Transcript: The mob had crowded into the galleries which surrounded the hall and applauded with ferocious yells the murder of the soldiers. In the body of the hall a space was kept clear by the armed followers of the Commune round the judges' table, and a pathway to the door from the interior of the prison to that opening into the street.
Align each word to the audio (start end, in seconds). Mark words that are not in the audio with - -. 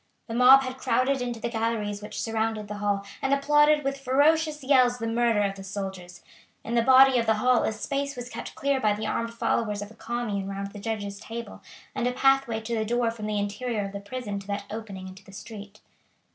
The 0.27 0.33
mob 0.33 0.63
had 0.63 0.79
crowded 0.79 1.21
into 1.21 1.39
the 1.39 1.47
galleries 1.47 2.01
which 2.01 2.19
surrounded 2.19 2.67
the 2.67 2.79
hall 2.79 3.05
and 3.21 3.31
applauded 3.35 3.83
with 3.83 3.99
ferocious 3.99 4.63
yells 4.63 4.97
the 4.97 5.05
murder 5.05 5.43
of 5.43 5.53
the 5.53 5.63
soldiers. 5.63 6.23
In 6.63 6.73
the 6.73 6.81
body 6.81 7.19
of 7.19 7.27
the 7.27 7.35
hall 7.35 7.61
a 7.61 7.71
space 7.71 8.15
was 8.15 8.27
kept 8.27 8.55
clear 8.55 8.79
by 8.81 8.93
the 8.93 9.05
armed 9.05 9.31
followers 9.31 9.83
of 9.83 9.89
the 9.89 9.93
Commune 9.95 10.47
round 10.49 10.71
the 10.71 10.79
judges' 10.79 11.19
table, 11.19 11.61
and 11.93 12.07
a 12.07 12.13
pathway 12.13 12.59
to 12.61 12.75
the 12.75 12.83
door 12.83 13.11
from 13.11 13.27
the 13.27 13.37
interior 13.37 13.85
of 13.85 13.91
the 13.91 13.99
prison 13.99 14.39
to 14.39 14.47
that 14.47 14.65
opening 14.71 15.07
into 15.07 15.23
the 15.23 15.31
street. 15.33 15.81